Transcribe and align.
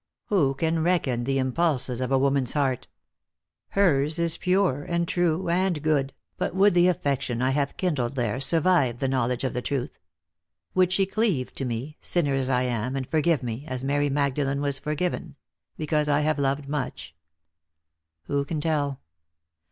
Who 0.29 0.55
can 0.55 0.81
reckon 0.81 1.25
the 1.25 1.37
impulses 1.37 2.01
of 2.01 2.11
a 2.11 2.17
woman's 2.17 2.53
heart? 2.53 2.87
Hers 3.69 4.17
is 4.17 4.35
pure 4.35 4.81
and 4.83 5.07
true 5.07 5.47
and 5.47 5.79
good, 5.83 6.11
but 6.37 6.55
would 6.55 6.73
the 6.73 6.87
affection 6.87 7.39
I 7.39 7.51
have 7.51 7.77
kindled 7.77 8.15
there 8.15 8.39
survive 8.39 8.97
the 8.97 9.07
knowledge 9.07 9.43
of 9.43 9.53
the 9.53 9.61
truth? 9.61 9.99
Would 10.73 10.91
she 10.91 11.05
cleave 11.05 11.53
to 11.53 11.65
me, 11.65 11.97
sinner 12.01 12.33
as 12.33 12.49
I 12.49 12.63
am, 12.63 12.95
and 12.95 13.07
forgive 13.07 13.43
me, 13.43 13.63
as 13.67 13.83
Mary 13.83 14.09
Magdalen 14.09 14.59
was 14.59 14.79
forgiven— 14.79 15.35
because 15.77 16.09
I 16.09 16.21
have 16.21 16.39
loved 16.39 16.67
much 16.67 17.15
P 18.25 18.33
Who 18.33 18.43
can 18.43 18.59
tell 18.59 19.01